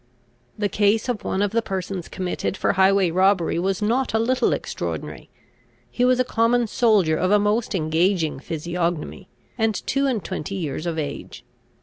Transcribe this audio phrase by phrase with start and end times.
[0.57, 4.51] ]The case of one of the persons committed for highway robbery was not a little
[4.51, 5.29] extraordinary.
[5.91, 9.27] He was a common soldier of a most engaging physiognomy,
[9.59, 11.45] and two and twenty years of age.